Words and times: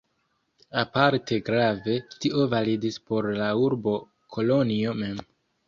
Aparte 0.83 1.37
grave, 1.49 1.99
tio 2.25 2.47
validis 2.55 2.99
por 3.11 3.29
la 3.43 3.53
urbo 3.69 3.97
Kolonjo 4.39 4.99
mem. 5.05 5.25